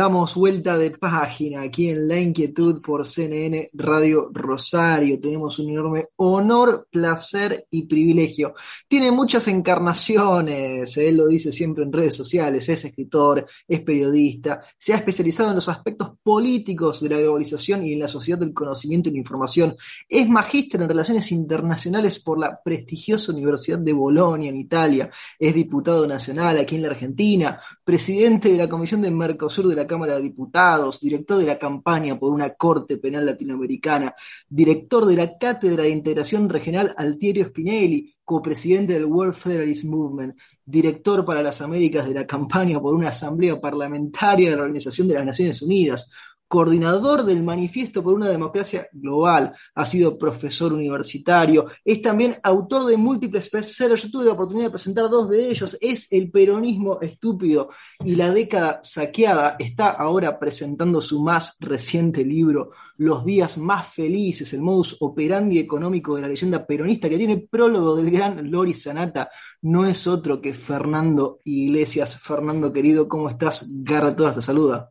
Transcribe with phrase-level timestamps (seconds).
[0.00, 5.20] Damos vuelta de página aquí en La Inquietud por CNN Radio Rosario.
[5.20, 8.54] Tenemos un enorme honor, placer y privilegio.
[8.88, 14.94] Tiene muchas encarnaciones, él lo dice siempre en redes sociales, es escritor, es periodista, se
[14.94, 19.10] ha especializado en los aspectos políticos de la globalización y en la sociedad del conocimiento
[19.10, 19.76] y la información.
[20.08, 25.10] Es magíster en relaciones internacionales por la prestigiosa Universidad de Bolonia en Italia.
[25.38, 29.89] Es diputado nacional aquí en la Argentina, presidente de la Comisión de Mercosur de la
[29.90, 34.14] Cámara de Diputados, director de la campaña por una Corte Penal Latinoamericana,
[34.48, 41.24] director de la Cátedra de Integración Regional Altiero Spinelli, copresidente del World Federalist Movement, director
[41.24, 45.26] para las Américas de la campaña por una Asamblea Parlamentaria de la Organización de las
[45.26, 46.12] Naciones Unidas,
[46.50, 52.96] coordinador del Manifiesto por una Democracia Global, ha sido profesor universitario, es también autor de
[52.96, 57.70] múltiples bestsellers, yo tuve la oportunidad de presentar dos de ellos, es El peronismo estúpido
[58.04, 64.52] y la década saqueada, está ahora presentando su más reciente libro, Los días más felices,
[64.52, 69.30] el modus operandi económico de la leyenda peronista, que tiene prólogo del gran Lori Sanata,
[69.62, 72.16] no es otro que Fernando Iglesias.
[72.16, 73.70] Fernando querido, ¿cómo estás?
[73.84, 74.90] Garra todas te saluda.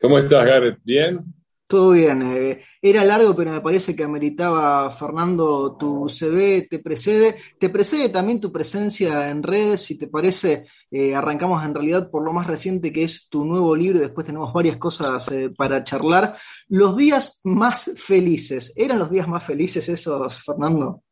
[0.00, 0.78] ¿Cómo estás, Garrett?
[0.84, 1.24] ¿Bien?
[1.66, 2.22] Todo bien.
[2.22, 7.36] Eh, era largo, pero me parece que ameritaba, Fernando, tu CV te precede.
[7.58, 9.82] Te precede también tu presencia en redes.
[9.82, 13.76] Si te parece, eh, arrancamos en realidad por lo más reciente que es tu nuevo
[13.76, 16.36] libro y después tenemos varias cosas eh, para charlar.
[16.68, 18.72] Los días más felices.
[18.74, 21.02] ¿Eran los días más felices esos, Fernando?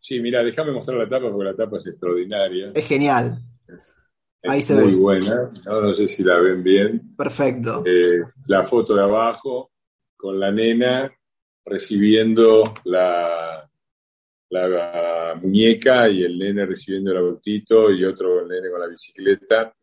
[0.00, 2.72] Sí, mira, déjame mostrar la tapa porque la tapa es extraordinaria.
[2.74, 3.42] Es genial.
[4.44, 5.94] Ahí se muy buena, ¿no?
[5.94, 7.16] sé si la ven bien.
[7.16, 7.82] Perfecto.
[7.84, 9.72] Eh, la foto de abajo
[10.16, 11.12] con la nena
[11.64, 13.68] recibiendo la,
[14.50, 19.74] la, muñeca y el nene recibiendo el autito y otro el nene con la bicicleta,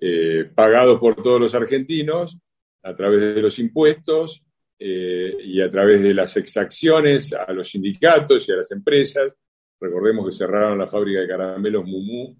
[0.00, 2.36] eh, pagados por todos los argentinos
[2.82, 4.42] a través de los impuestos
[4.78, 9.36] eh, y a través de las exacciones a los sindicatos y a las empresas.
[9.80, 12.36] Recordemos que cerraron la fábrica de caramelos Mumu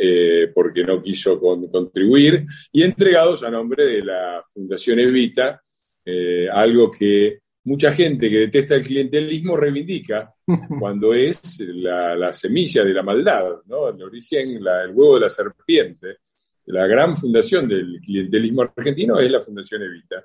[0.00, 5.60] eh, porque no quiso contribuir, y entregados a nombre de la Fundación Evita,
[6.04, 10.32] eh, algo que mucha gente que detesta el clientelismo reivindica
[10.78, 13.88] cuando es la, semilla de la maldad, ¿no?
[13.88, 16.18] el origen, el huevo de la serpiente.
[16.66, 20.24] La gran fundación del clientelismo argentino es la Fundación Evita.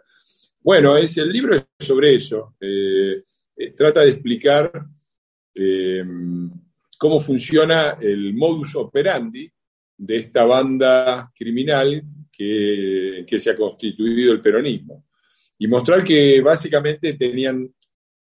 [0.62, 2.54] Bueno, es, el libro es sobre eso.
[2.62, 3.24] Eh,
[3.76, 4.72] trata de explicar
[6.96, 9.52] cómo funciona el modus operandi
[9.98, 15.06] de esta banda criminal que, que se ha constituido el peronismo.
[15.58, 17.74] Y mostrar que básicamente tenían,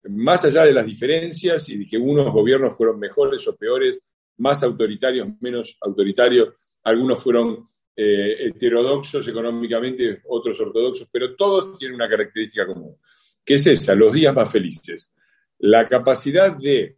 [0.05, 4.00] más allá de las diferencias y de que unos gobiernos fueron mejores o peores,
[4.38, 12.09] más autoritarios, menos autoritarios, algunos fueron eh, heterodoxos económicamente, otros ortodoxos, pero todos tienen una
[12.09, 12.97] característica común,
[13.44, 15.12] que es esa, los días más felices.
[15.59, 16.97] La capacidad de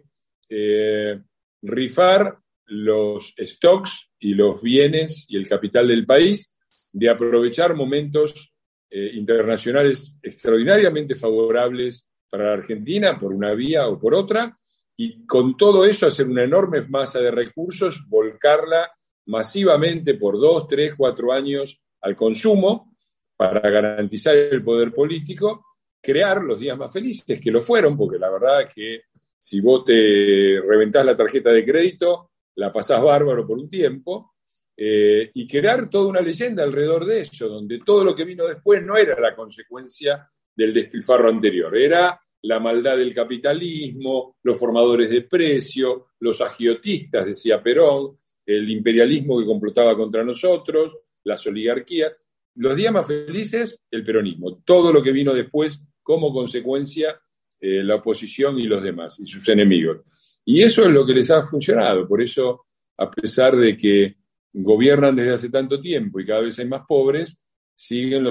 [0.48, 1.20] eh,
[1.62, 6.54] rifar los stocks y los bienes y el capital del país,
[6.92, 8.52] de aprovechar momentos
[8.90, 14.56] eh, internacionales extraordinariamente favorables para la Argentina por una vía o por otra,
[14.96, 18.90] y con todo eso hacer una enorme masa de recursos, volcarla
[19.26, 22.94] masivamente por dos, tres, cuatro años al consumo
[23.36, 25.64] para garantizar el poder político,
[26.00, 29.00] crear los días más felices, que lo fueron, porque la verdad es que
[29.38, 34.34] si vos te reventás la tarjeta de crédito, la pasás bárbaro por un tiempo,
[34.76, 38.82] eh, y crear toda una leyenda alrededor de eso, donde todo lo que vino después
[38.82, 45.22] no era la consecuencia del despilfarro anterior, era la maldad del capitalismo, los formadores de
[45.22, 50.92] precio, los agiotistas, decía Perón, el imperialismo que complotaba contra nosotros,
[51.24, 52.12] las oligarquías.
[52.56, 54.62] Los días más felices, el peronismo.
[54.64, 57.18] Todo lo que vino después como consecuencia,
[57.58, 60.33] eh, la oposición y los demás, y sus enemigos.
[60.44, 62.06] Y eso es lo que les ha funcionado.
[62.06, 62.66] Por eso,
[62.98, 64.16] a pesar de que
[64.52, 67.38] gobiernan desde hace tanto tiempo y cada vez hay más pobres,
[67.74, 68.24] siguen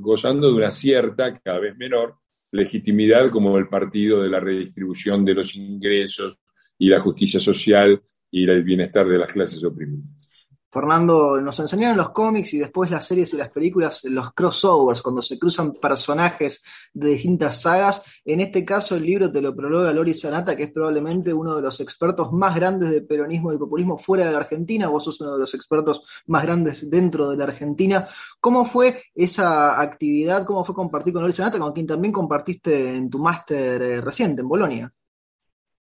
[0.00, 2.16] gozando de una cierta, cada vez menor,
[2.52, 6.38] legitimidad como el partido de la redistribución de los ingresos
[6.78, 10.30] y la justicia social y el bienestar de las clases oprimidas.
[10.70, 15.22] Fernando, nos enseñaron los cómics y después las series y las películas, los crossovers, cuando
[15.22, 18.20] se cruzan personajes de distintas sagas.
[18.24, 21.62] En este caso, el libro te lo prologa Lori Sanata, que es probablemente uno de
[21.62, 24.88] los expertos más grandes de peronismo y populismo fuera de la Argentina.
[24.88, 28.06] Vos sos uno de los expertos más grandes dentro de la Argentina.
[28.40, 30.44] ¿Cómo fue esa actividad?
[30.44, 34.42] ¿Cómo fue compartir con Lori Sanata, con quien también compartiste en tu máster eh, reciente
[34.42, 34.92] en Bolonia?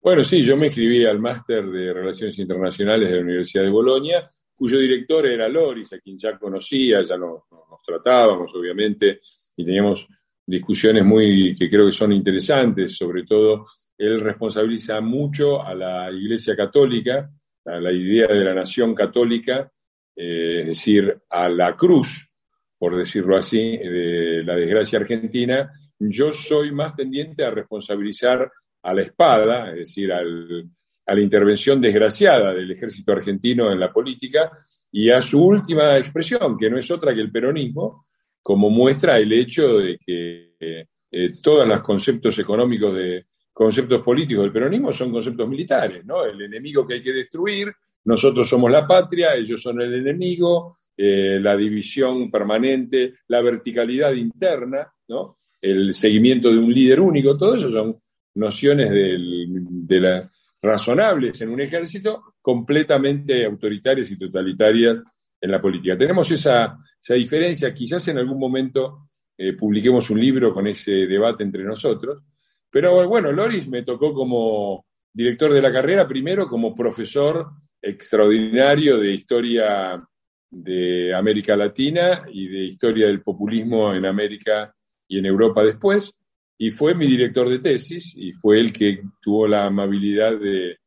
[0.01, 4.31] Bueno, sí, yo me inscribí al máster de Relaciones Internacionales de la Universidad de Bolonia
[4.59, 7.43] cuyo director era Loris, a quien ya conocía, ya nos,
[7.85, 9.21] tratábamos, obviamente,
[9.55, 10.05] y teníamos
[10.45, 13.67] discusiones muy que creo que son interesantes, sobre todo
[13.97, 17.31] él responsabiliza mucho a la Iglesia Católica,
[17.63, 19.71] a la idea de la nación católica,
[20.13, 22.29] eh, es decir, a la cruz,
[22.77, 25.71] por decirlo así, de la desgracia argentina.
[25.97, 28.51] Yo soy más tendiente a responsabilizar
[28.83, 30.69] a la espada, es decir, al,
[31.09, 34.51] a la intervención desgraciada del ejército argentino en la política
[34.91, 38.05] y a su última expresión, que no es otra que el peronismo,
[38.43, 44.53] como muestra el hecho de que eh, todos los conceptos económicos de conceptos políticos del
[44.53, 46.23] peronismo son conceptos militares, ¿no?
[46.23, 47.73] El enemigo que hay que destruir,
[48.05, 54.87] nosotros somos la patria, ellos son el enemigo, eh, la división permanente, la verticalidad interna,
[55.07, 55.39] ¿no?
[55.59, 57.99] El seguimiento de un líder único, todo eso son
[58.35, 65.03] nociones de la razonables en un ejército, completamente autoritarias y totalitarias
[65.41, 65.97] en la política.
[65.97, 66.77] Tenemos esa,
[67.09, 69.07] diferencia, quizás en algún momento
[69.37, 72.23] eh, publiquemos un libro con ese debate entre nosotros,
[72.69, 77.47] pero bueno, Loris me tocó como director de la carrera, primero como profesor
[77.81, 80.03] extraordinario de historia
[80.51, 84.73] de América Latina y de historia del populismo en América
[85.07, 86.13] y en Europa después,
[86.61, 90.77] y fue mi director de tesis y fue el que tuvo la amabilidad de,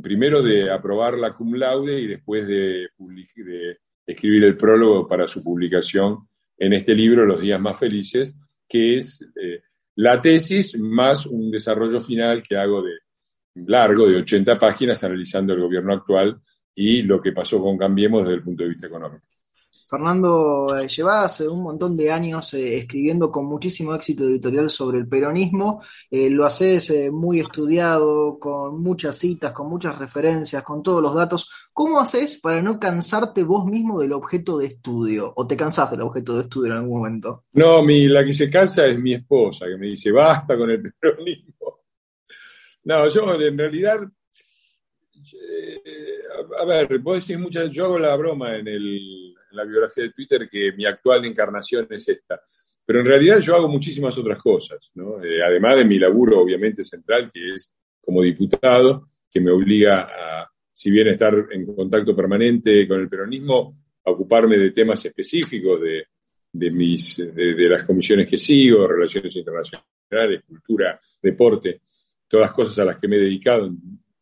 [0.00, 2.88] primero de aprobar la cum laude y después de,
[4.06, 8.32] escribir el prólogo para su publicación en este libro, Los días más felices,
[8.68, 9.60] que es eh,
[9.96, 12.98] la tesis más un desarrollo final que hago de
[13.66, 16.40] largo, de 80 páginas, analizando el gobierno actual
[16.76, 19.26] y lo que pasó con Cambiemos desde el punto de vista económico.
[19.88, 25.08] Fernando, eh, llevas un montón de años eh, escribiendo con muchísimo éxito editorial sobre el
[25.08, 25.82] peronismo.
[26.10, 31.50] Eh, lo haces muy estudiado, con muchas citas, con muchas referencias, con todos los datos.
[31.72, 35.32] ¿Cómo haces para no cansarte vos mismo del objeto de estudio?
[35.34, 37.44] ¿O te cansás del objeto de estudio en algún momento?
[37.52, 40.92] No, mi, la que se cansa es mi esposa, que me dice, basta con el
[41.00, 41.80] peronismo.
[42.84, 44.00] No, yo en realidad
[46.58, 49.27] a ver, vos decís muchas, yo hago la broma en el,
[49.58, 52.40] la biografía de Twitter que mi actual encarnación es esta.
[52.86, 55.22] Pero en realidad yo hago muchísimas otras cosas, ¿no?
[55.22, 60.50] Eh, además de mi laburo obviamente central, que es como diputado, que me obliga a,
[60.72, 66.04] si bien estar en contacto permanente con el peronismo, a ocuparme de temas específicos de,
[66.52, 71.82] de mis, de, las comisiones que sigo, relaciones internacionales, cultura, deporte,
[72.26, 73.70] todas cosas a las que me he dedicado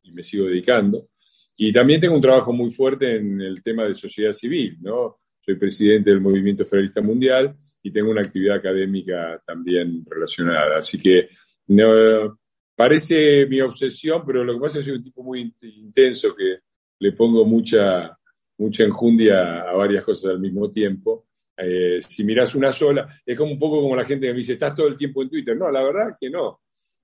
[0.02, 1.10] y me sigo dedicando.
[1.56, 5.18] Y también tengo un trabajo muy fuerte en el tema de sociedad civil, ¿no?
[5.46, 10.78] Soy presidente del Movimiento Federalista Mundial y tengo una actividad académica también relacionada.
[10.78, 11.28] Así que
[11.68, 12.36] no,
[12.74, 16.58] parece mi obsesión, pero lo que pasa es que soy un tipo muy intenso que
[16.98, 18.18] le pongo mucha,
[18.58, 21.28] mucha enjundia a varias cosas al mismo tiempo.
[21.56, 24.54] Eh, si miras una sola, es como un poco como la gente que me dice,
[24.54, 25.56] estás todo el tiempo en Twitter.
[25.56, 26.62] No, la verdad es que no.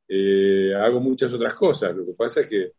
[0.08, 1.94] Eh, hago muchas otras cosas.
[1.94, 2.72] Lo que pasa es que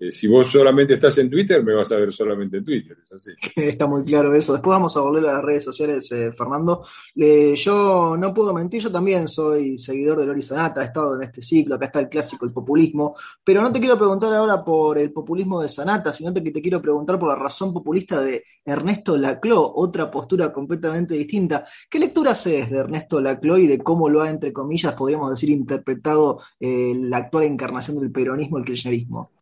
[0.00, 3.12] eh, si vos solamente estás en Twitter, me vas a ver solamente en Twitter, es
[3.12, 3.32] así.
[3.56, 4.52] Está muy claro eso.
[4.52, 6.84] Después vamos a volver a las redes sociales, eh, Fernando.
[7.14, 11.42] yo no puedo mentir, yo también soy seguidor de Lori Sanata, he estado en este
[11.42, 15.12] ciclo, acá está el clásico, el populismo, pero no te quiero preguntar ahora por el
[15.12, 19.72] populismo de Sanata, sino que te quiero preguntar por la razón populista de Ernesto Laclau,
[19.74, 21.66] otra postura completamente distinta.
[21.90, 25.50] ¿Qué lectura haces de Ernesto Laclau y de cómo lo ha, entre comillas, podríamos decir,
[25.50, 29.37] interpretado eh, la actual encarnación del peronismo, el kirchnerismo?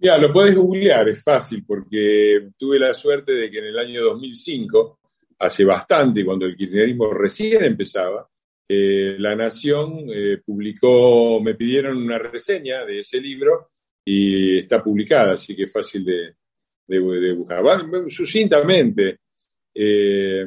[0.00, 4.04] Ya, lo puedes googlear, es fácil, porque tuve la suerte de que en el año
[4.04, 5.00] 2005,
[5.38, 8.28] hace bastante, cuando el kirchnerismo recién empezaba,
[8.68, 13.70] eh, La Nación eh, publicó, me pidieron una reseña de ese libro
[14.04, 16.34] y está publicada, así que es fácil de,
[16.86, 17.64] de, buscar.
[18.08, 19.18] sucintamente,
[19.74, 20.46] eh,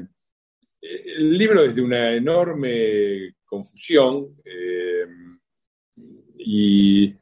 [0.81, 4.38] el libro es de una enorme confusión
[6.38, 7.13] y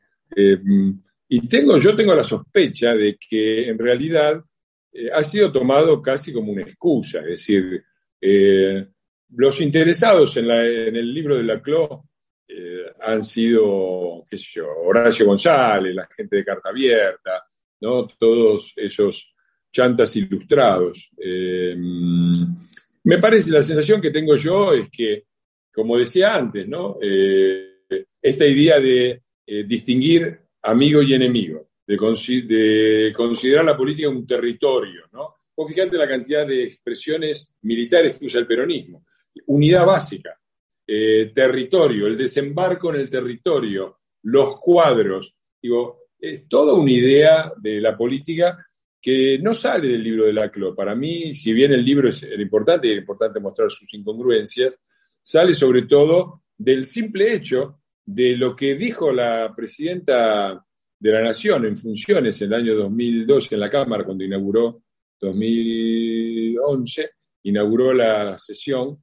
[1.31, 4.43] y tengo, yo tengo la sospecha de que en realidad
[4.91, 7.83] eh, ha sido tomado casi como una excusa, es decir,
[8.19, 8.88] eh,
[9.36, 11.62] los interesados en, el libro de la
[12.48, 17.43] eh, han sido, qué sé yo, Horacio González, la gente de Carta Abierta,
[17.81, 18.07] ¿no?
[18.07, 19.31] todos esos
[19.71, 21.12] chantas ilustrados.
[23.03, 25.25] Me parece, la sensación que tengo yo es que,
[25.71, 26.98] como decía antes, ¿no?
[27.00, 31.96] Esta idea de distinguir amigo y enemigo, de,
[32.48, 35.36] de, considerar la política un territorio, ¿no?
[35.56, 39.04] Vos fíjate la cantidad de expresiones militares que usa el peronismo.
[39.48, 40.39] Unidad básica,
[41.34, 45.36] territorio, el desembarco en el territorio, los cuadros.
[45.62, 48.58] Digo, es toda una idea de la política
[49.01, 50.75] que no sale del libro de Laclau.
[50.75, 54.78] Para mí, si bien el libro es importante y es importante mostrar sus incongruencias,
[55.22, 57.78] sale sobre todo del simple hecho
[58.12, 60.66] de lo que dijo la presidenta
[61.00, 64.82] de la Nación en funciones en el año 2012 en la Cámara, cuando inauguró
[65.22, 67.12] 2011,
[67.44, 68.98] inauguró la sesión,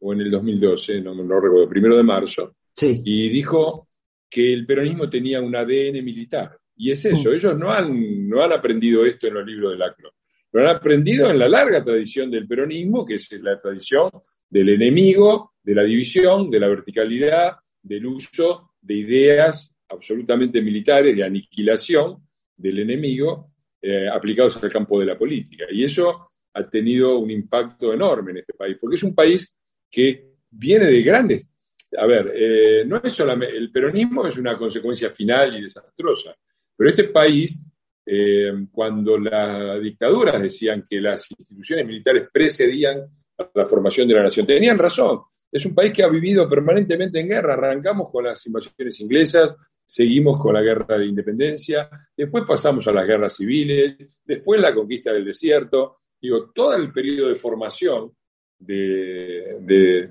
[0.00, 3.88] o en el 2012, no, no recuerdo, primero de marzo, y dijo
[4.28, 6.58] que el peronismo tenía un ADN militar.
[6.74, 7.34] Y es eso, mm.
[7.34, 10.14] ellos no han, no han aprendido esto en los libros de Laclo,
[10.50, 14.10] lo han aprendido en la larga tradición del peronismo, que es la tradición
[14.48, 21.24] del enemigo, de la división, de la verticalidad, del uso de ideas absolutamente militares, de
[21.24, 25.64] aniquilación del enemigo, eh, aplicados al campo de la política.
[25.70, 29.54] Y eso ha tenido un impacto enorme en este país, porque es un país
[29.90, 31.50] que viene de grandes...
[31.98, 33.56] A ver, eh, no es solamente...
[33.56, 36.36] El peronismo es una consecuencia final y desastrosa
[36.80, 37.62] pero este país,
[38.06, 43.00] eh, cuando las dictaduras decían que las instituciones militares precedían
[43.36, 45.20] a la formación de la nación, tenían razón.
[45.52, 47.54] Es un país que ha vivido permanentemente en guerra.
[47.54, 49.54] Arrancamos con las invasiones inglesas,
[49.84, 55.12] seguimos con la guerra de independencia, después pasamos a las guerras civiles, después la conquista
[55.12, 56.02] del desierto.
[56.20, 58.12] Digo, todo el periodo de formación
[58.58, 60.10] de,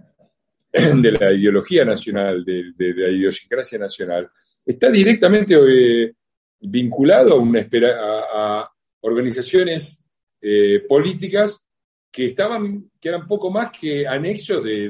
[1.19, 4.29] la ideología nacional, de, la idiosincrasia nacional,
[4.65, 6.13] está directamente eh,
[6.59, 8.69] vinculado a, una a,
[9.01, 9.97] organizaciones
[10.41, 11.63] eh, políticas
[12.11, 14.89] que estaban, que eran poco más que anexos de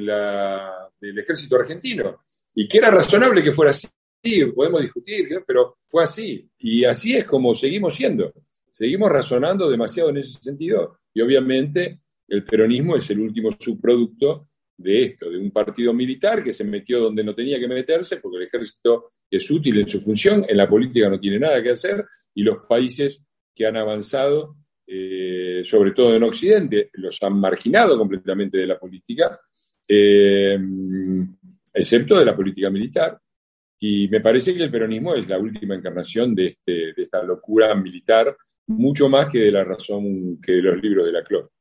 [1.00, 2.24] del ejército argentino,
[2.56, 3.88] y que era razonable que fuera así,
[4.54, 8.34] podemos discutir, pero fue así, y así es como seguimos siendo,
[8.70, 15.04] seguimos razonando demasiado en ese sentido, y obviamente el peronismo es el último subproducto de
[15.04, 18.44] esto, de un partido militar que se metió donde no tenía que meterse, porque el
[18.44, 22.44] ejército es útil en su función, en la política no tiene nada que hacer, y
[22.44, 24.56] los países que han avanzado,
[24.92, 29.40] eh, sobre todo en Occidente, los han marginado completamente de la política,
[29.88, 30.58] eh,
[31.74, 33.20] excepto de la política militar.
[33.80, 37.74] Y me parece que el peronismo es la última encarnación de, este, de esta locura
[37.76, 38.36] militar,
[38.68, 41.52] mucho más que de la razón que de los libros de la Clor.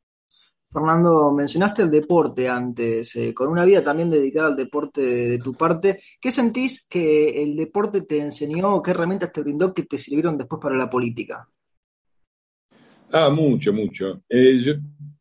[0.70, 5.54] Fernando, mencionaste el deporte antes, eh, con una vida también dedicada al deporte de, tu
[5.54, 6.00] parte.
[6.20, 10.61] ¿Qué sentís que el deporte te enseñó qué herramientas te brindó que te sirvieron después
[10.61, 11.49] para la política?
[13.12, 14.22] Ah, mucho, mucho.
[14.28, 14.62] Eh,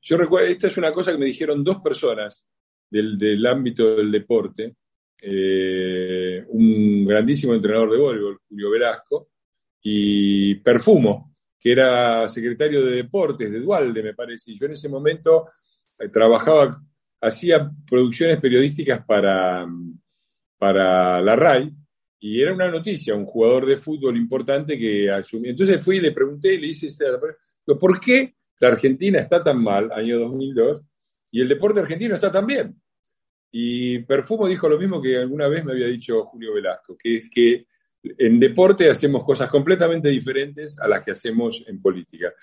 [0.01, 2.45] yo, recuerdo, esta es una cosa que me dijeron dos personas
[2.89, 4.75] del, ámbito del deporte.
[5.21, 9.29] Eh, un grandísimo entrenador de voleibol, Julio Velasco,
[9.81, 14.55] y Perfumo, que era secretario de deportes de Dualde, me parece.
[14.55, 15.47] Yo en ese momento
[15.97, 16.81] eh, trabajaba,
[17.21, 19.65] hacía producciones periodísticas para,
[20.57, 21.73] para la RAI,
[22.19, 25.51] y era una noticia, un jugador de fútbol importante que asumió.
[25.51, 26.89] Entonces fui y le pregunté y le hice,
[27.75, 30.81] ¿por qué la Argentina está tan mal, año 2002,
[31.31, 32.81] y el deporte argentino está tan bien?
[33.51, 37.29] Y Perfumo dijo lo mismo que alguna vez me había dicho Julio Velasco, que es
[37.29, 37.65] que
[38.03, 42.33] en deporte hacemos cosas completamente diferentes a las que hacemos en política.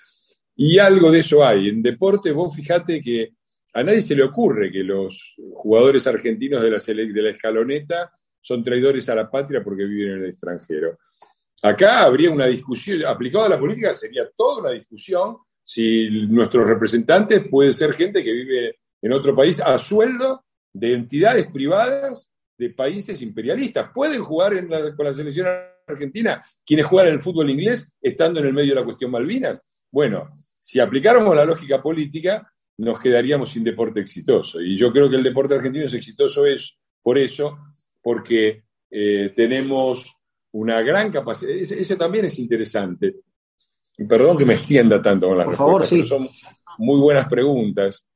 [0.55, 1.69] Y algo de eso hay.
[1.69, 3.33] En deporte, vos fijate que
[3.73, 8.63] a nadie se le ocurre que los jugadores argentinos de la, de la escaloneta son
[8.63, 10.99] traidores a la patria porque viven en el extranjero.
[11.61, 17.47] Acá habría una discusión, aplicado a la política sería toda una discusión si nuestros representantes
[17.49, 23.21] pueden ser gente que vive en otro país a sueldo de entidades privadas de países
[23.21, 23.89] imperialistas.
[23.93, 24.53] ¿Pueden jugar
[24.95, 25.47] con la selección
[25.87, 29.61] argentina quienes juegan el fútbol inglés estando en el medio de la cuestión Malvinas?
[29.91, 34.61] Bueno, si aplicáramos la lógica política, nos quedaríamos sin deporte exitoso.
[34.61, 37.57] Y yo creo que el deporte argentino es exitoso es por eso,
[38.01, 40.14] porque eh, tenemos
[40.55, 41.51] una gran capacidad.
[41.51, 43.15] Eso también es interesante.
[44.07, 46.05] Perdón que me extienda tanto con las por favor, sí.
[46.07, 46.29] son
[46.77, 48.07] muy buenas preguntas.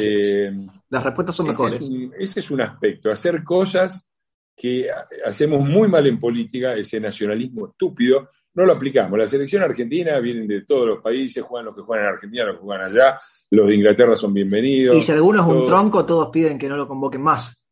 [0.00, 0.52] Eh,
[0.88, 1.88] Las respuestas son mejores.
[2.18, 4.08] ese es un aspecto, hacer cosas
[4.56, 4.88] que
[5.24, 9.18] hacemos muy mal en política, ese nacionalismo estúpido, no lo aplicamos.
[9.18, 12.56] La selección argentina vienen de todos los países, juegan los que juegan en Argentina, los
[12.56, 14.96] que juegan allá, los de Inglaterra son bienvenidos.
[14.96, 17.64] Y si alguno es un tronco, todos piden que no lo convoquen más.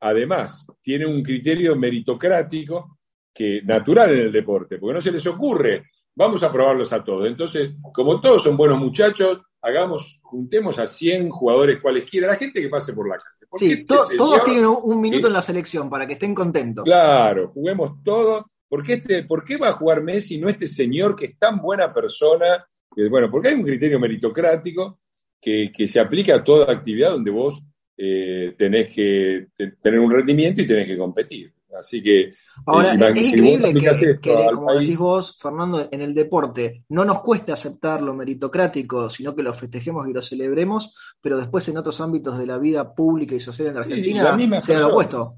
[0.00, 2.93] Además, tiene un criterio meritocrático
[3.34, 7.26] que natural en el deporte, porque no se les ocurre vamos a probarlos a todos.
[7.26, 12.68] Entonces, como todos son buenos muchachos, hagamos, juntemos a 100 jugadores cualesquiera, la gente que
[12.68, 13.30] pase por la calle.
[13.56, 16.84] Sí, este todos tienen un minuto en la selección para que estén contentos.
[16.84, 18.44] Claro, juguemos todos.
[18.68, 21.60] ¿Por qué, este, ¿Por qué va a jugar Messi, no este señor que es tan
[21.60, 22.66] buena persona?
[23.10, 25.00] bueno, porque hay un criterio meritocrático
[25.40, 27.60] que, que se aplica a toda actividad donde vos
[27.96, 29.48] eh, tenés que
[29.80, 31.53] tener un rendimiento y tenés que competir.
[31.78, 32.30] Así que.
[32.66, 33.74] Ahora, es increíble
[34.20, 39.34] que, como decís vos, Fernando, en el deporte no nos cueste aceptar lo meritocrático, sino
[39.34, 43.34] que lo festejemos y lo celebremos, pero después en otros ámbitos de la vida pública
[43.34, 45.34] y social en Argentina sea lo opuesto.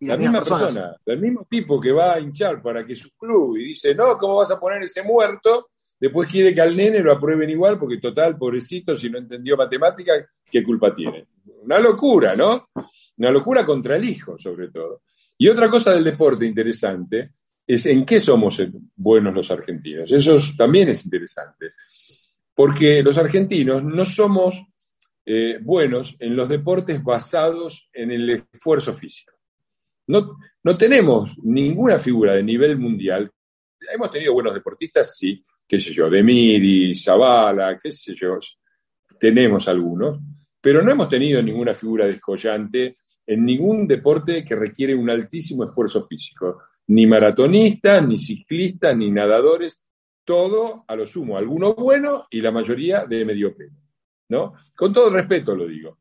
[0.00, 3.66] la misma persona, el mismo tipo que va a hinchar para que su club y
[3.66, 5.68] dice, no, ¿cómo vas a poner ese muerto?
[6.00, 10.24] Después quiere que al nene lo aprueben igual, porque total, pobrecito, si no entendió matemáticas,
[10.50, 11.26] ¿qué culpa tiene?
[11.62, 12.68] Una locura, ¿no?
[13.20, 15.02] Una locura contra el hijo, sobre todo.
[15.36, 17.32] Y otra cosa del deporte interesante
[17.66, 18.62] es en qué somos
[18.96, 20.10] buenos los argentinos.
[20.10, 21.74] Eso también es interesante.
[22.54, 24.64] Porque los argentinos no somos
[25.26, 29.34] eh, buenos en los deportes basados en el esfuerzo físico.
[30.06, 33.30] No, no tenemos ninguna figura de nivel mundial.
[33.92, 38.38] Hemos tenido buenos deportistas, sí, qué sé yo, Demiri, Zavala, qué sé yo,
[39.18, 40.18] tenemos algunos,
[40.58, 42.96] pero no hemos tenido ninguna figura descollante
[43.30, 49.80] en ningún deporte que requiere un altísimo esfuerzo físico, ni maratonistas, ni ciclistas, ni nadadores,
[50.24, 53.78] todo a lo sumo, algunos buenos y la mayoría de medio pelo,
[54.30, 54.54] ¿no?
[54.74, 55.98] Con todo respeto lo digo.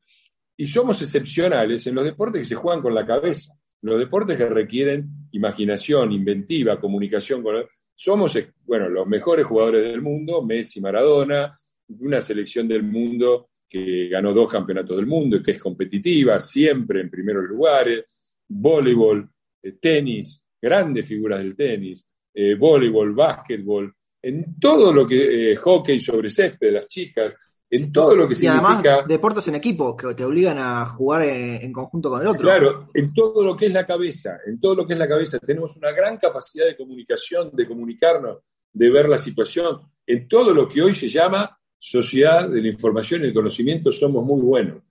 [0.57, 4.48] Y somos excepcionales en los deportes que se juegan con la cabeza, los deportes que
[4.48, 7.63] requieren imaginación, inventiva, comunicación con...
[7.93, 11.55] Somos, bueno, los mejores jugadores del mundo, Messi, Maradona,
[11.89, 17.01] una selección del mundo que ganó dos campeonatos del mundo y que es competitiva, siempre
[17.01, 18.03] en primeros lugares,
[18.47, 19.29] voleibol,
[19.61, 26.01] eh, tenis, grandes figuras del tenis, eh, voleibol, básquetbol, en todo lo que, eh, hockey
[26.01, 27.35] sobre césped, las chicas,
[27.71, 31.71] en todo lo que y además deportes en equipo que te obligan a jugar en,
[31.71, 32.41] conjunto con el otro.
[32.41, 35.38] Claro, en todo lo que es la cabeza, en todo lo que es la cabeza
[35.38, 38.39] tenemos una gran capacidad de comunicación, de comunicarnos,
[38.73, 43.21] de ver la situación, en todo lo que hoy se llama sociedad de la información
[43.21, 44.83] y el conocimiento somos muy buenos.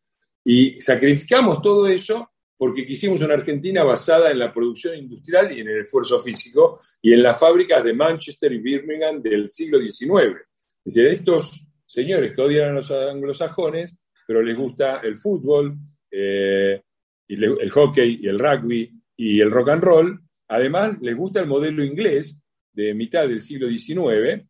[0.45, 5.69] Y sacrificamos todo eso porque quisimos una Argentina basada en la producción industrial y en
[5.69, 10.39] el esfuerzo físico y en las fábricas de Manchester y Birmingham del siglo XIX.
[10.84, 13.95] Es decir, estos señores que odian a los anglosajones,
[14.26, 15.76] pero les gusta el fútbol,
[16.10, 16.80] eh,
[17.28, 21.47] y el hockey y el rugby y el rock and roll, además les gusta el
[21.47, 22.39] modelo inglés
[22.73, 24.47] de mitad del siglo XIX,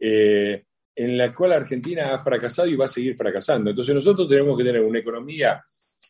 [0.00, 0.64] eh,
[0.98, 3.70] en la cual Argentina ha fracasado y va a seguir fracasando.
[3.70, 5.62] Entonces nosotros tenemos que tener una economía,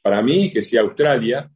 [0.02, 1.50] para mí, que sea Australia,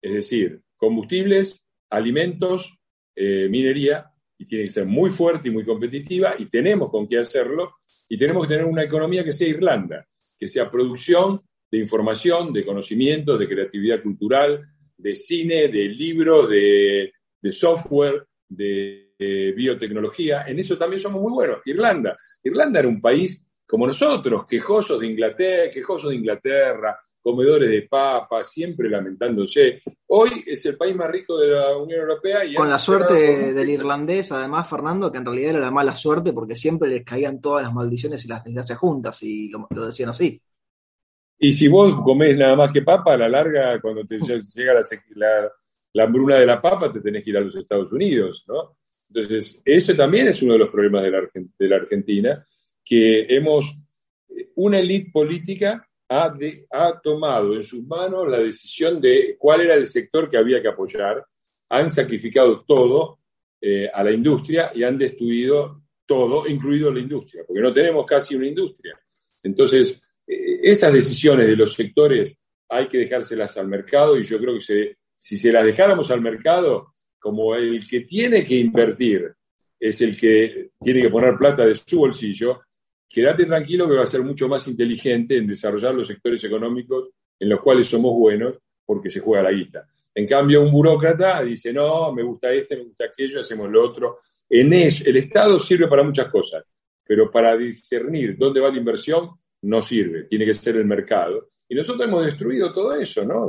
[0.00, 2.72] es decir, combustibles, alimentos,
[3.16, 4.06] eh, minería,
[4.38, 7.74] y tiene que ser muy fuerte y muy competitiva, y tenemos con qué hacerlo,
[8.08, 10.06] y tenemos que tener una economía que sea Irlanda,
[10.38, 17.12] que sea producción de información, de conocimiento, de creatividad cultural, de cine, de libros, de
[17.50, 21.58] software, de biotecnología, en eso también somos muy buenos.
[21.64, 22.16] Irlanda.
[22.42, 28.50] Irlanda era un país como nosotros, quejosos de Inglaterra, quejosos de Inglaterra, comedores de papas,
[28.50, 29.80] siempre lamentándose.
[30.08, 32.44] Hoy es el país más rico de la Unión Europea.
[32.44, 36.32] Y Con la suerte del irlandés, además, Fernando, que en realidad era la mala suerte
[36.32, 40.40] porque siempre les caían todas las maldiciones y las desgracias juntas, y lo, decían así.
[41.38, 44.18] Y si vos comés nada más que papa, a la larga, cuando te
[44.54, 44.74] llega
[45.14, 45.50] la,
[45.92, 48.76] la hambruna de la papa, te tenés que ir a los Estados Unidos, ¿no?
[49.12, 52.46] Entonces, eso también es uno de los problemas de la, Argentina,
[52.84, 53.74] que hemos,
[54.54, 60.28] una élite política ha, tomado en sus manos la decisión de cuál era el sector
[60.28, 61.24] que había que apoyar,
[61.68, 63.18] han sacrificado todo
[63.60, 68.34] eh, a la industria y han destruido todo, incluido la industria, porque no tenemos casi
[68.34, 68.98] una industria.
[69.42, 74.54] Entonces, eh, esas decisiones de los sectores hay que dejárselas al mercado y yo creo
[74.54, 79.32] que si se las dejáramos al mercado, como el que tiene que invertir
[79.78, 82.62] es el que tiene que poner plata de su bolsillo,
[83.08, 87.48] quédate tranquilo que va a ser mucho más inteligente en desarrollar los sectores económicos en
[87.48, 89.86] los cuales somos buenos porque se juega la guita.
[90.14, 94.18] En cambio, un burócrata dice, no, me gusta este, me gusta aquello, hacemos lo otro.
[94.48, 96.64] En eso, el Estado sirve para muchas cosas,
[97.04, 99.30] pero para discernir dónde va la inversión
[99.62, 101.50] no sirve, tiene que ser el mercado.
[101.68, 103.48] Y nosotros hemos destruido todo eso, ¿no?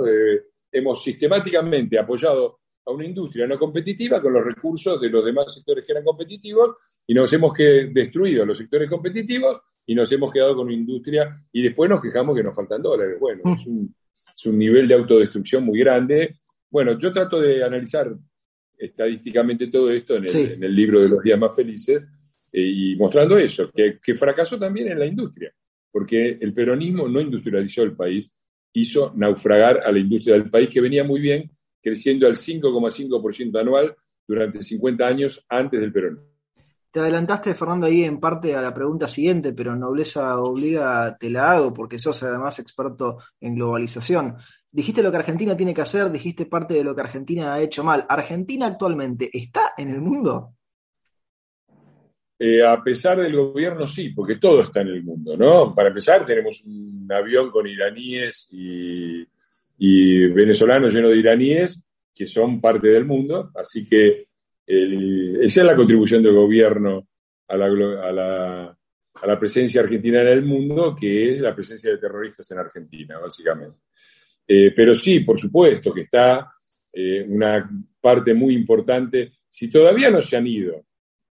[0.72, 5.86] hemos sistemáticamente apoyado a una industria no competitiva con los recursos de los demás sectores
[5.86, 10.56] que eran competitivos y nos hemos que destruido los sectores competitivos y nos hemos quedado
[10.56, 13.17] con una industria y después nos quejamos que nos faltan dólares.
[13.20, 13.65] Bueno, es
[14.46, 16.38] un, nivel de autodestrucción muy grande.
[16.70, 18.15] Bueno, yo trato de analizar
[18.78, 22.08] estadísticamente todo esto en el, libro de los días más felices
[22.52, 25.54] eh, y mostrando eso, que, fracasó también en la industria,
[25.91, 28.32] porque el peronismo no industrializó el país,
[28.74, 33.96] hizo naufragar a la industria del país que venía muy bien, creciendo al 5,5% anual
[34.28, 36.32] durante 50 años antes del peronismo.
[36.91, 41.54] Te adelantaste, Fernando, ahí en parte a la pregunta siguiente, pero nobleza obliga, te la
[41.54, 44.36] hago, porque sos además experto en globalización.
[44.70, 47.84] Dijiste lo que Argentina tiene que hacer, dijiste parte de lo que Argentina ha hecho
[47.84, 48.06] mal.
[48.10, 50.56] ¿Argentina actualmente está en el mundo?
[52.38, 55.76] Eh, a pesar del gobierno, sí, porque todo está en el mundo, ¿no?
[55.76, 59.24] Para empezar, tenemos un avión con iraníes y,
[59.84, 64.28] y venezolanos llenos de iraníes que son parte del mundo, así que
[64.63, 67.08] esa es la contribución del gobierno
[67.48, 73.17] a la, presencia argentina en el mundo, que es la presencia de terroristas en Argentina,
[73.17, 73.80] básicamente.
[74.48, 76.54] Eh, pero sí, por supuesto que está
[76.94, 77.67] eh, una
[78.00, 79.32] parte muy importante.
[79.50, 80.86] Si todavía no se han ido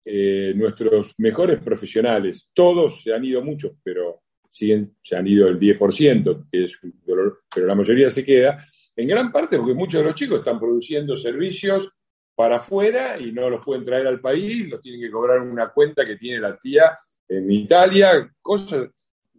[0.04, 5.58] eh, nuestros mejores profesionales, todos se han ido muchos, pero siguen, se han ido el
[5.58, 8.58] 10%, que es pero la mayoría se queda,
[8.94, 11.90] en gran parte porque muchos de los chicos están produciendo servicios
[12.34, 16.04] para afuera y no los pueden traer al país, los tienen que cobrar una cuenta
[16.04, 18.88] que tiene la tía en Italia, cosas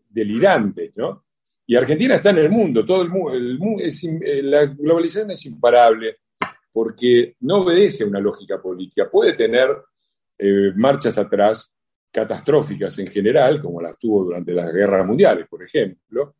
[0.09, 1.25] delirantes, ¿no?
[1.65, 3.33] Y Argentina está en el mundo, todo el mundo,
[3.83, 6.17] eh, la globalización es imparable
[6.71, 9.69] porque no obedece a una lógica política, puede tener
[10.37, 11.73] eh, marchas atrás
[12.11, 16.35] catastróficas en general, como las tuvo durante las guerras mundiales, por ejemplo,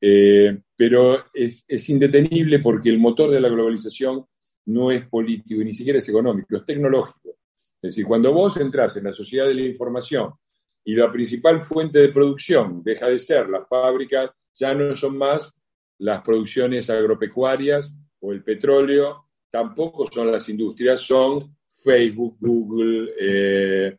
[0.00, 4.24] eh, pero es, es indetenible porque el motor de la globalización
[4.66, 7.30] no es político ni siquiera es económico, es tecnológico.
[7.80, 10.32] Es decir, cuando vos entras en la sociedad de la información
[10.84, 15.54] y la principal fuente de producción deja de ser la fábrica, ya no son más
[15.98, 23.96] las producciones agropecuarias o el petróleo, tampoco son las industrias, son Facebook, Google, eh,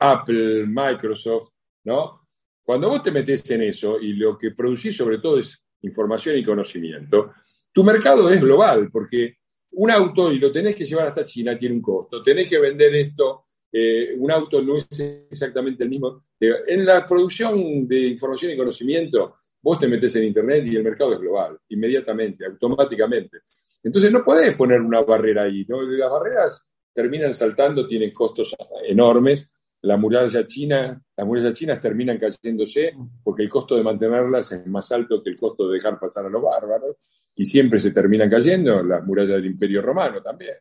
[0.00, 1.50] Apple, Microsoft,
[1.84, 2.28] ¿no?
[2.62, 6.44] Cuando vos te metes en eso y lo que producís sobre todo es información y
[6.44, 7.34] conocimiento,
[7.72, 9.36] tu mercado es global, porque
[9.72, 12.94] un auto y lo tenés que llevar hasta China tiene un costo, tenés que vender
[12.94, 14.88] esto, eh, un auto no es
[15.30, 16.24] exactamente el mismo.
[16.40, 21.12] En la producción de información y conocimiento, vos te metes en Internet y el mercado
[21.12, 23.40] es global, inmediatamente, automáticamente.
[23.82, 25.82] Entonces no podés poner una barrera ahí, ¿no?
[25.82, 29.46] Las barreras terminan saltando, tienen costos enormes.
[29.86, 34.90] La muralla china, las murallas chinas terminan cayéndose porque el costo de mantenerlas es más
[34.90, 36.96] alto que el costo de dejar pasar a los bárbaros
[37.36, 40.56] y siempre se terminan cayendo, las murallas del Imperio Romano también.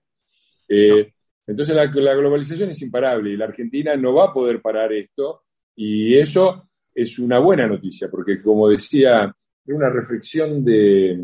[0.69, 1.11] Eh,
[1.47, 6.15] entonces la, globalización es imparable y la Argentina no va a poder parar esto y
[6.15, 9.33] eso es una buena noticia, porque como decía,
[9.65, 11.19] era una reflexión de,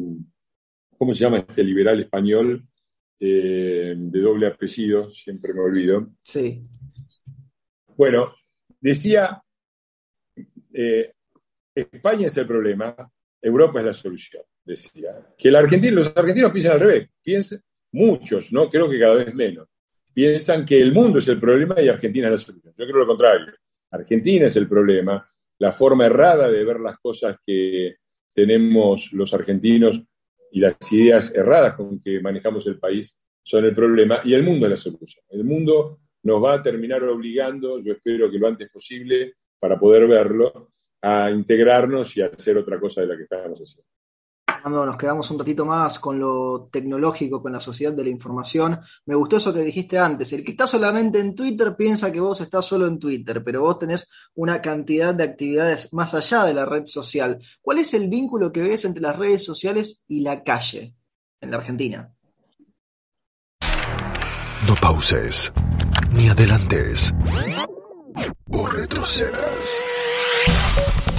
[0.98, 2.66] ¿cómo se llama este liberal español?
[3.20, 6.08] Eh, de doble apellido, siempre me olvido.
[6.24, 6.66] Sí.
[8.02, 8.34] Bueno,
[8.80, 9.44] decía,
[10.74, 11.14] eh,
[11.76, 12.96] España es el problema,
[13.40, 15.12] Europa es la solución decía.
[15.38, 17.62] Que los argentinos piensan al revés, piensan,
[17.92, 18.68] muchos, ¿no?
[18.70, 19.68] Creo que cada vez menos,
[20.16, 22.74] piensan que el mundo es el problema y Argentina es la solución.
[22.76, 23.54] Yo creo lo contrario.
[23.92, 25.24] Argentina es el problema,
[25.60, 27.98] la forma errada de ver las cosas que
[28.34, 30.02] tenemos los argentinos
[30.52, 34.66] y las ideas erradas con que manejamos el país son el problema y el mundo
[34.66, 35.24] es la solución.
[35.30, 40.08] El mundo nos va a terminar obligando, yo espero que lo antes posible, para poder
[40.08, 40.70] verlo,
[41.02, 43.92] a integrarnos y a hacer otra cosa de la que estamos haciendo
[44.70, 48.80] nos quedamos un ratito más con lo tecnológico, con la sociedad de la información.
[49.06, 50.32] Me gustó eso que dijiste antes.
[50.34, 53.80] El que está solamente en Twitter piensa que vos estás solo en Twitter, pero vos
[53.80, 57.40] tenés una cantidad de actividades más allá de la red social.
[57.62, 60.96] ¿Cuál es el vínculo que ves entre las redes sociales y la calle
[61.40, 62.14] en la Argentina?
[64.68, 65.52] No pauses,
[66.14, 67.14] ni adelantes,
[68.52, 69.86] o retrocedas.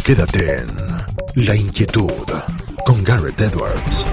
[0.05, 2.26] Quédate en La Inquietud
[2.85, 4.05] con Garrett Edwards.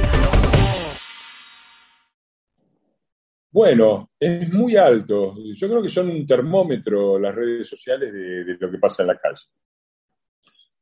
[3.51, 5.35] Bueno, es muy alto.
[5.55, 9.17] Yo creo que son un termómetro las redes sociales de, lo que pasa en la
[9.17, 9.45] calle.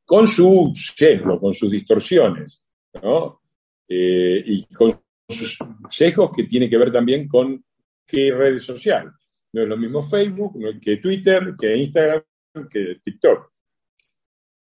[0.06, 2.62] Con su sesgo, con sus distorsiones,
[3.02, 3.42] ¿no?
[3.88, 5.58] Eh, y con sus
[5.90, 7.64] sesgos que tienen que ver también con
[8.06, 9.27] qué redes sociales.
[9.54, 12.24] No es lo mismo Facebook que Twitter, que Instagram,
[12.70, 13.52] que TikTok.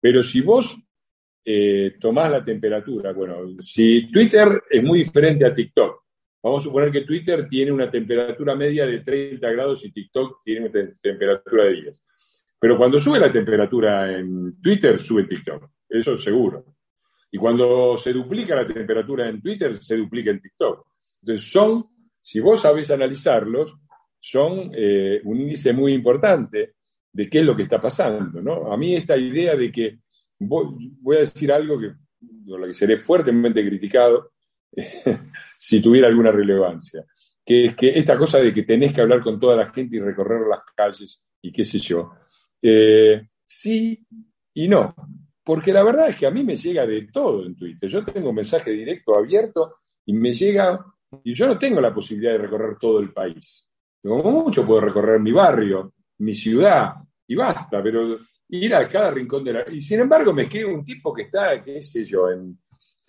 [0.00, 0.76] Pero si vos
[1.44, 3.12] eh, tomás la temperatura.
[3.12, 6.04] Bueno, si Twitter es muy diferente a TikTok,
[6.42, 10.68] vamos a suponer que Twitter tiene una temperatura media de 30 grados y TikTok tiene
[10.68, 12.02] una temperatura de 10.
[12.58, 15.70] Pero cuando sube la temperatura en Twitter, sube TikTok.
[15.88, 16.64] Eso es seguro.
[17.32, 20.86] Y cuando se duplica la temperatura en Twitter, se duplica en TikTok.
[21.22, 21.86] Entonces son,
[22.20, 23.74] si vos sabés analizarlos,
[24.20, 26.74] son eh, un índice muy importante
[27.12, 28.40] de qué es lo que está pasando.
[28.42, 28.72] ¿no?
[28.72, 29.98] A mí esta idea de que,
[30.38, 31.92] voy, a decir algo que,
[32.46, 34.32] lo que seré fuertemente criticado
[35.58, 37.04] si tuviera alguna relevancia,
[37.44, 40.00] que es que esta cosa de que tenés que hablar con toda la gente y
[40.00, 42.12] recorrer las calles y qué sé yo,
[42.62, 44.06] eh, sí
[44.54, 44.94] y no,
[45.42, 47.88] porque la verdad es que a mí me llega de todo en Twitter.
[47.88, 50.84] Yo tengo un mensaje directo abierto y me llega,
[51.24, 53.69] y yo no tengo la posibilidad de recorrer todo el país.
[54.02, 56.94] Como mucho puedo recorrer mi barrio, mi ciudad,
[57.26, 59.64] y basta, pero ir a cada rincón de la...
[59.70, 62.58] Y sin embargo me escribe un tipo que está, qué sé yo, en,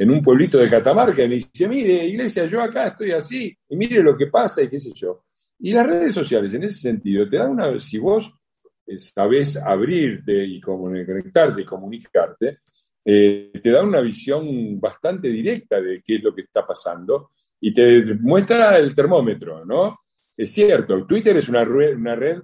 [0.10, 4.02] un pueblito de Catamarca y me dice, mire, iglesia, yo acá estoy así, y mire
[4.02, 5.26] lo que pasa y qué sé yo.
[5.60, 7.80] Y las redes sociales, en ese sentido, te dan una...
[7.80, 8.32] Si vos
[8.88, 12.60] eh, sabés abrirte y conectarte y comunicarte,
[13.04, 17.74] eh, te da una visión bastante directa de qué es lo que está pasando y
[17.74, 20.02] te muestra el termómetro, ¿no?
[20.42, 22.42] Es cierto, Twitter es una red, una red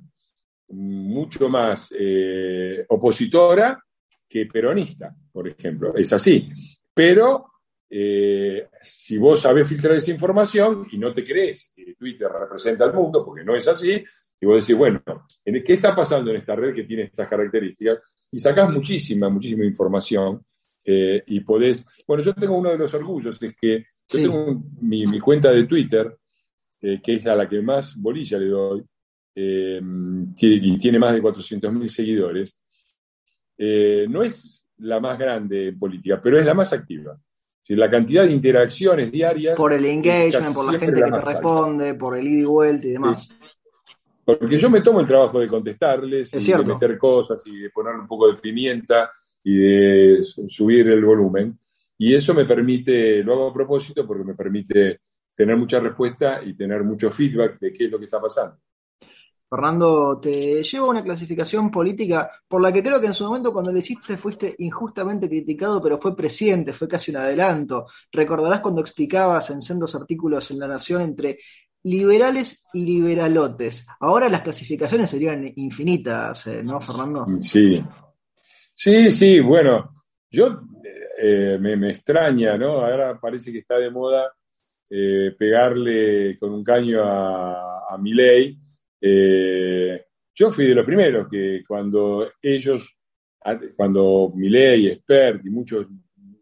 [0.70, 3.84] mucho más eh, opositora
[4.30, 5.96] que peronista, por ejemplo.
[5.96, 6.48] Es así.
[6.94, 7.54] Pero
[7.90, 12.94] eh, si vos sabés filtrar esa información y no te crees que Twitter representa al
[12.94, 14.04] mundo, porque no es así,
[14.40, 15.02] y vos decís, bueno,
[15.44, 17.98] ¿qué está pasando en esta red que tiene estas características?
[18.30, 20.46] Y sacás muchísima, muchísima información
[20.86, 21.84] eh, y podés...
[22.06, 25.64] Bueno, yo tengo uno de los orgullos, es que yo tengo mi, mi, cuenta de
[25.64, 26.16] Twitter,
[26.80, 28.84] que es a la que más bolilla le doy,
[29.40, 29.80] eh,
[30.42, 32.60] y tiene más de 400.000 seguidores,
[33.56, 37.20] eh, no es la más grande en política, pero es la más activa.
[37.62, 39.56] Si la cantidad de interacciones diarias.
[39.56, 42.92] Por el engagement, por la gente que te responde, por el ida y vuelta y
[42.92, 43.34] demás.
[44.24, 47.94] Porque yo me tomo el trabajo de contestarles, y de meter cosas y de poner
[47.96, 49.12] un poco de pimienta
[49.44, 51.60] y de subir el volumen.
[51.98, 55.02] Y eso me permite, lo hago a propósito porque me permite
[55.38, 58.58] tener mucha respuesta y tener mucho feedback de qué es lo que está pasando.
[59.50, 63.54] Fernando, te llevo a una clasificación política por la que creo que en su momento
[63.54, 67.86] cuando le hiciste fuiste injustamente criticado, pero fue presidente, fue casi un adelanto.
[68.12, 71.38] Recordarás cuando explicabas en sendos artículos en La Nación entre
[71.84, 73.88] liberales y liberalotes.
[74.02, 77.26] Ahora las clasificaciones serían infinitas, eh, ¿no, Fernando?
[77.40, 77.82] Sí,
[78.74, 80.62] sí, sí, bueno, yo
[81.22, 82.82] eh, me, extraña, ¿no?
[82.82, 84.34] Ahora parece que está de moda
[84.90, 88.58] eh, pegarle con un caño a, a Milei.
[89.02, 92.96] Eh, yo fui de los primeros que cuando ellos,
[93.76, 95.88] cuando Milei, Expert y muchos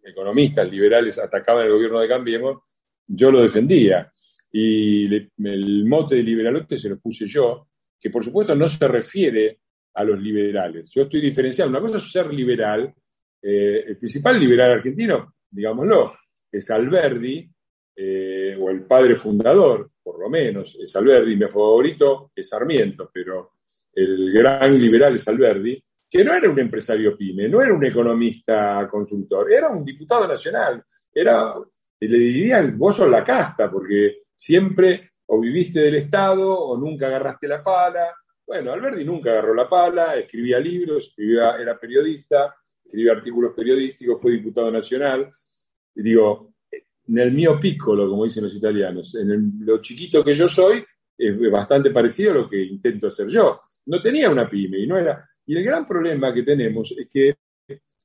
[0.04, 2.60] economistas liberales atacaban el gobierno de Cambiemos,
[3.08, 4.12] yo lo defendía.
[4.52, 7.68] Y el mote de liberalote se lo puse yo,
[8.00, 9.60] que por supuesto no se refiere
[9.94, 10.92] a los liberales.
[10.94, 11.78] Yo estoy diferenciando.
[11.78, 12.94] Una cosa es ser liberal.
[13.42, 16.14] Eh, el principal liberal argentino, digámoslo,
[16.52, 17.50] es Alberdi,
[17.96, 18.35] eh,
[18.66, 23.52] o el padre fundador, por lo menos, es Alberdi, mi favorito es Sarmiento, pero
[23.94, 28.88] el gran liberal es Alberdi, que no era un empresario pyme, no era un economista
[28.90, 31.54] consultor, era un diputado nacional, era,
[32.00, 37.48] le dirían, vos sos la casta, porque siempre o viviste del Estado o nunca agarraste
[37.48, 38.16] la pala.
[38.48, 44.72] Bueno, Alberdi nunca agarró la pala, escribía libros, era periodista, escribía artículos periodísticos, fue diputado
[44.72, 45.30] nacional.
[45.96, 46.55] Y digo,
[47.08, 50.84] en el mio piccolo, como dicen los italianos, en lo chiquito que yo soy,
[51.18, 53.62] es bastante parecido a lo que intento hacer yo.
[53.86, 55.24] No tenía una pyme y no era.
[55.46, 57.36] Y el gran problema que tenemos es que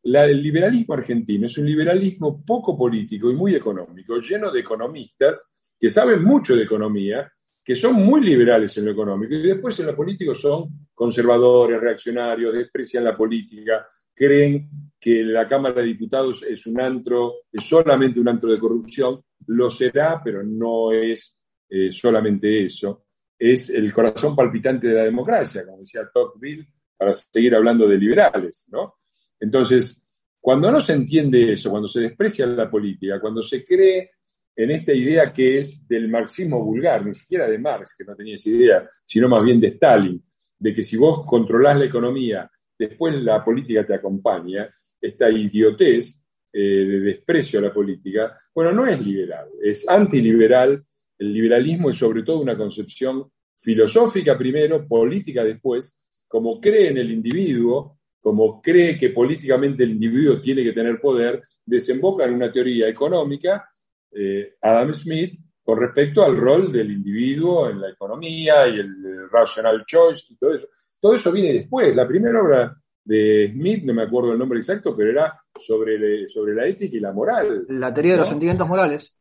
[0.02, 5.42] el liberalismo argentino es un liberalismo poco político y muy económico, lleno de economistas
[5.78, 7.30] que saben mucho de economía,
[7.64, 12.54] que son muy liberales en lo económico y después en lo político son conservadores, reaccionarios,
[12.54, 13.86] desprecian la política,
[14.20, 14.68] creen
[15.00, 19.70] que la Cámara de Diputados es un antro, es solamente un antro de corrupción, lo
[19.70, 21.38] será, pero no es
[21.70, 23.06] eh, solamente eso,
[23.38, 28.68] es el corazón palpitante de la democracia, como decía Tocqueville, para seguir hablando de liberales,
[28.70, 28.96] ¿no?
[29.40, 30.04] Entonces,
[30.38, 34.10] cuando no se entiende eso, cuando se desprecia la política, cuando se cree
[34.54, 38.34] en esta idea que es del marxismo vulgar, ni siquiera de Marx, que no tenía
[38.34, 40.22] esa idea, sino más bien de Stalin,
[40.58, 46.18] de que si vos controlás la economía después la política te acompaña, esta idiotez
[46.50, 50.82] eh, de desprecio a la política, bueno, no es liberal, es antiliberal.
[51.18, 55.94] El liberalismo es sobre todo una concepción filosófica primero, política después,
[56.26, 61.42] como cree en el individuo, como cree que políticamente el individuo tiene que tener poder,
[61.66, 63.68] desemboca en una teoría económica,
[64.10, 65.38] eh, Adam Smith,
[65.70, 70.52] con respecto al rol del individuo en la economía y el rational choice y todo
[70.52, 70.66] eso.
[70.98, 71.94] Todo eso viene después.
[71.94, 76.56] La primera obra de Smith, no me acuerdo el nombre exacto, pero era sobre, sobre
[76.56, 77.66] la ética y la moral.
[77.68, 79.16] La teoría de los sentimientos morales.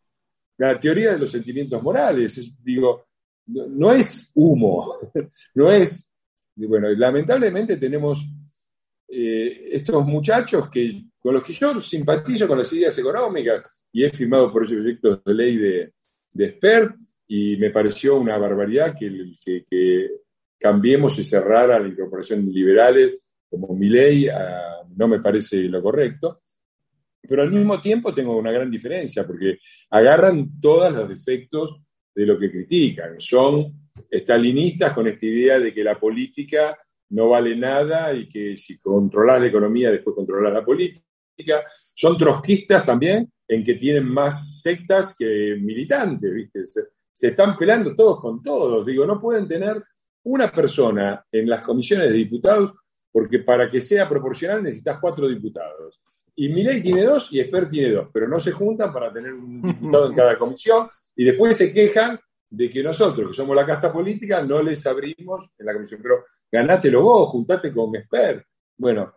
[0.57, 2.41] La teoría de los sentimientos morales.
[2.63, 3.05] digo,
[3.45, 4.97] no, es humo,
[5.53, 6.09] no es,
[6.55, 8.25] bueno, lamentablemente tenemos
[9.07, 14.09] eh, estos muchachos que, con los que yo simpatizo con las ideas económicas y he
[14.09, 15.93] firmado por proyectos de ley de,
[16.31, 16.57] de
[17.27, 19.11] y me pareció una barbaridad que,
[19.69, 20.09] que,
[20.57, 25.81] cambiemos y cerrara la incorporación de liberales como mi ley, ah, no me parece lo
[25.81, 26.41] correcto.
[27.21, 31.81] Pero al mismo tiempo tengo una gran diferencia, porque agarran todos los defectos
[32.13, 33.19] de lo que critican.
[33.19, 36.77] Son estalinistas con esta idea de que la política
[37.09, 41.63] no vale nada y que si controlas la economía, después controlas la política.
[41.95, 46.65] Son trotskistas también, en que tienen más sectas que militantes, ¿viste?
[47.11, 48.85] Se, están pelando todos con todos.
[48.85, 49.83] Digo, no pueden tener
[50.23, 52.73] una persona en las comisiones de diputados,
[53.11, 55.99] porque para que sea proporcional necesitas cuatro diputados.
[56.35, 59.61] Y Milei tiene dos y Esper tiene dos, pero no se juntan para tener un
[59.63, 62.19] diputado en cada comisión y después se quejan
[62.51, 66.01] de que nosotros, que somos la casta política, no les abrimos en la comisión.
[66.03, 68.45] Pero ganátelo vos, juntate con Esper.
[68.77, 69.15] Bueno,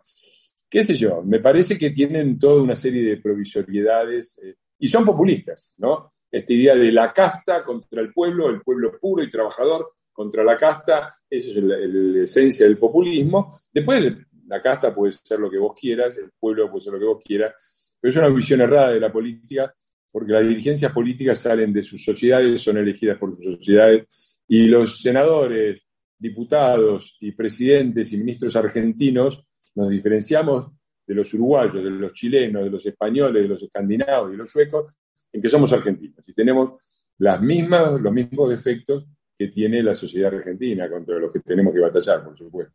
[0.72, 5.04] qué sé yo, me parece que tienen toda una serie de provisoriedades eh, y son
[5.04, 6.14] populistas, ¿no?
[6.30, 10.56] Esta idea de la casta contra el pueblo, el pueblo puro y trabajador contra la
[10.56, 13.54] casta, esa es la esencia del populismo.
[13.70, 14.14] Después
[14.46, 17.22] la casta puede ser lo que vos quieras, el pueblo puede ser lo que vos
[17.22, 17.52] quieras,
[18.00, 19.74] pero es una visión errada de la política,
[20.11, 24.06] porque las dirigencias políticas salen de sus sociedades, son elegidas por sus sociedades,
[24.48, 25.87] y los senadores,
[26.18, 30.72] diputados y presidentes y ministros argentinos nos diferenciamos
[31.06, 34.94] de los uruguayos, de los chilenos, de los españoles, de los escandinavos y los suecos,
[35.32, 39.06] en que somos argentinos y tenemos las mismas, los mismos defectos
[39.37, 42.74] que tiene la sociedad argentina, contra los que tenemos que batallar, por supuesto.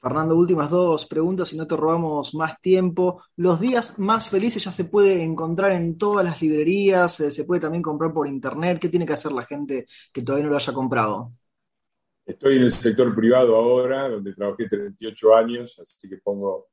[0.00, 3.22] Fernando, últimas dos preguntas y no te robamos más tiempo.
[3.36, 7.60] Los días más felices ya se puede encontrar en todas las librerías, eh, se puede
[7.60, 8.78] también comprar por internet.
[8.80, 11.32] ¿Qué tiene que hacer la gente que todavía no lo haya comprado?
[12.30, 16.68] Estoy en el sector privado ahora, donde trabajé 38 años, así que pongo,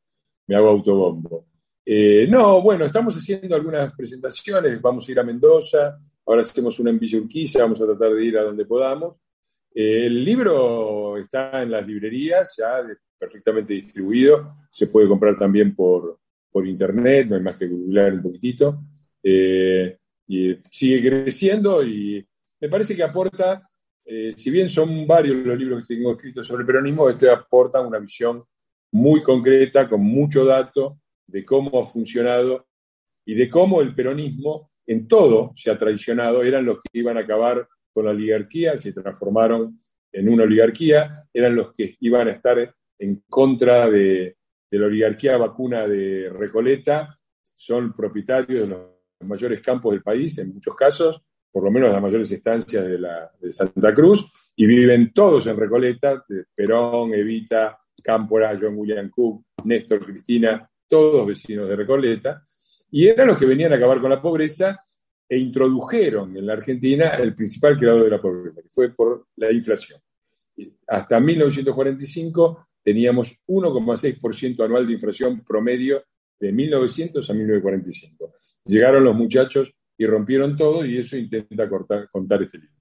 [0.46, 1.48] me hago autobombo.
[1.86, 6.91] Eh, no, bueno, estamos haciendo algunas presentaciones, vamos a ir a Mendoza, ahora hacemos una
[6.91, 7.20] en Villa
[7.60, 9.15] vamos a tratar de ir a donde podamos.
[9.74, 12.84] Eh, el libro está en las librerías, ya
[13.17, 14.58] perfectamente distribuido.
[14.70, 16.20] Se puede comprar también por,
[16.52, 18.80] por internet, no hay más que googlear un poquitito.
[19.24, 22.26] Eh, y sigue creciendo y
[22.60, 23.70] me parece que aporta,
[24.10, 27.82] eh, si bien son varios los libros que tengo escritos sobre el peronismo, este aporta
[27.82, 28.41] una visión
[28.93, 32.67] muy concreta, con mucho dato, de cómo ha funcionado
[33.26, 37.22] y de cómo el peronismo en todo se ha traicionado, eran los que iban a
[37.22, 39.82] acabar con la oligarquía, se transformaron
[40.13, 44.38] en una oligarquía, eran los que iban a estar en contra de,
[44.72, 48.82] la oligarquía vacuna de Recoleta, son propietarios de los
[49.26, 51.22] mayores campos del país, en muchos casos,
[51.58, 54.24] por lo menos las mayores estancias de, Santa Cruz,
[54.56, 61.67] y viven todos en Recoleta, Perón, Evita, Cámpora, John William Cook, Néstor, Cristina, todos vecinos
[61.67, 62.43] de Recoleta,
[62.91, 64.84] y eran los que venían a acabar con la pobreza
[65.28, 69.52] e introdujeron en la Argentina el principal creador de la pobreza, que fue por la
[69.52, 70.00] inflación.
[70.88, 76.04] Hasta 1945 teníamos 1,6% anual de inflación promedio
[76.39, 78.34] de 1900 a 1945.
[78.63, 82.78] Llegaron los muchachos y rompieron todo y eso intenta contar este libro.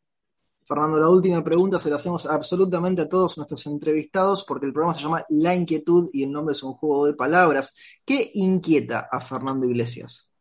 [0.67, 4.95] Fernando, la última pregunta se la hacemos absolutamente a todos nuestros entrevistados porque el programa
[4.95, 7.77] se llama La Inquietud y el nombre es un juego de palabras.
[8.05, 10.33] ¿Qué inquieta a Fernando Iglesias?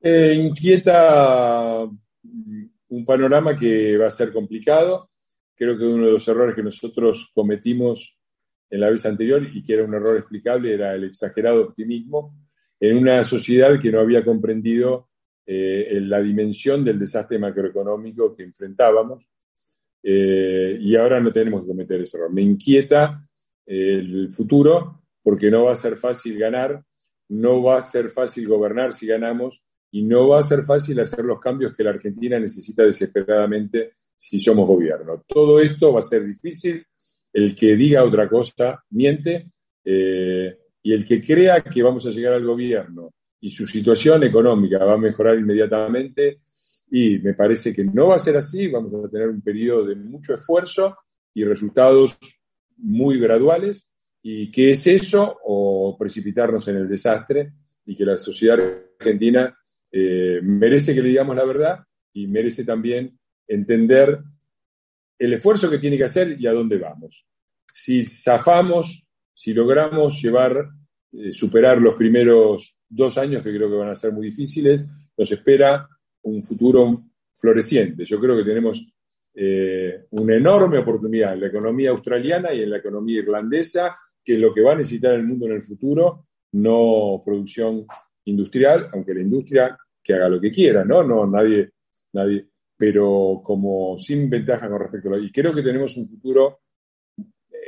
[0.00, 5.10] Eh, inquieta un panorama que va a ser complicado,
[5.54, 8.16] creo que uno de los errores que nosotros cometimos
[8.70, 12.34] en la vez anterior y que era un error explicable era el exagerado optimismo
[12.80, 15.08] en una sociedad que no había comprendido
[15.46, 19.24] eh, la dimensión del desastre macroeconómico que enfrentábamos
[20.02, 22.32] eh, y ahora no tenemos que cometer ese error.
[22.32, 23.26] Me inquieta
[23.66, 26.84] eh, el futuro porque no va a ser fácil ganar,
[27.28, 29.60] no va a ser fácil gobernar si ganamos
[29.90, 34.38] y no va a ser fácil hacer los cambios que la Argentina necesita desesperadamente si
[34.38, 35.24] somos gobierno.
[35.26, 36.86] Todo esto va a ser difícil.
[37.32, 39.50] El que diga otra cosa miente
[39.84, 40.56] eh,
[40.86, 44.92] y el que crea que vamos a llegar al gobierno y su situación económica va
[44.92, 46.42] a mejorar inmediatamente
[46.92, 48.68] y me parece que no va a ser así.
[48.68, 50.96] Vamos a tener un periodo de mucho esfuerzo
[51.34, 52.16] y resultados
[52.76, 53.84] muy graduales.
[54.22, 55.36] ¿Y qué es eso?
[55.42, 57.54] O precipitarnos en el desastre
[57.84, 58.60] y que la sociedad
[59.00, 59.58] argentina
[59.90, 61.80] eh, merece que le digamos la verdad
[62.12, 64.20] y merece también entender
[65.18, 67.26] el esfuerzo que tiene que hacer y a dónde vamos.
[67.72, 69.02] Si zafamos,
[69.36, 70.66] si logramos llevar,
[71.18, 74.84] eh, superar los primeros dos años, que creo que van a ser muy difíciles,
[75.16, 75.88] nos espera
[76.22, 77.04] un futuro
[77.36, 78.04] floreciente.
[78.04, 78.84] Yo creo que tenemos
[79.34, 84.40] eh, una enorme oportunidad en la economía australiana y en la economía irlandesa, que es
[84.40, 87.86] lo que va a necesitar el mundo en el futuro, no producción
[88.24, 91.02] industrial, aunque la industria que haga lo que quiera, ¿no?
[91.02, 91.70] No, nadie,
[92.12, 92.46] nadie,
[92.76, 96.60] pero como sin ventaja con respecto a lo Y creo que tenemos un futuro